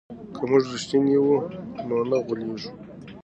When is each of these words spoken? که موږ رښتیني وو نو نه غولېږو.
که 0.35 0.41
موږ 0.49 0.63
رښتیني 0.73 1.15
وو 1.23 1.35
نو 1.87 1.97
نه 2.09 2.17
غولېږو. 2.25 2.71